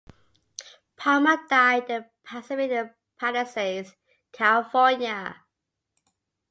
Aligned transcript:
Palmer 0.97 1.37
died 1.47 1.87
in 1.91 2.05
Pacific 2.25 2.91
Palisades, 3.19 3.93
California. 4.31 5.43